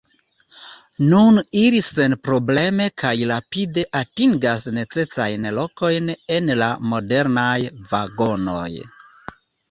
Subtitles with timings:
[1.09, 7.53] Nun ili senprobleme kaj rapide atingas necesajn lokojn en la modernaj
[7.93, 8.71] vagonoj.